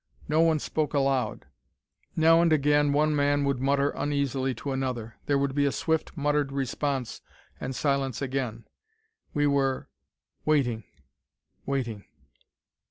No 0.27 0.41
one 0.41 0.57
spoke 0.57 0.95
aloud. 0.95 1.45
Now 2.15 2.41
and 2.41 2.51
again 2.51 2.91
one 2.91 3.15
man 3.15 3.43
would 3.43 3.59
matter 3.61 3.91
uneasily 3.91 4.55
to 4.55 4.71
another; 4.71 5.19
there 5.27 5.37
would 5.37 5.53
be 5.53 5.67
a 5.67 5.71
swift, 5.71 6.17
muttered 6.17 6.51
response, 6.51 7.21
and 7.59 7.75
silence 7.75 8.19
again. 8.19 8.65
We 9.35 9.45
were 9.45 9.89
waiting 10.43 10.85
waiting. 11.67 12.05